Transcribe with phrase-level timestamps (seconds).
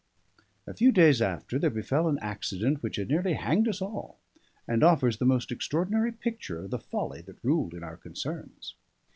[0.65, 4.17] A few days after there befell an accident which had nearly hanged us all;
[4.67, 8.73] and offers the most extraordinary picture of the folly that ruled in our concerns.